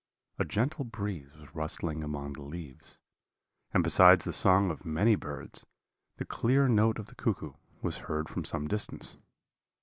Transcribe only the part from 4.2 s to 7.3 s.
the song of many birds, the clear note of the